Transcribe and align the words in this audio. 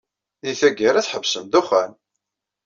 Deg 0.45 0.55
tgara, 0.59 1.05
tḥebsem 1.05 1.43
ddexxan. 1.45 1.91